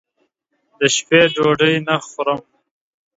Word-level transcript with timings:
دشپې 0.79 1.19
ډوډۍ 1.33 1.75
نه 1.87 1.95
خورم 2.07 2.41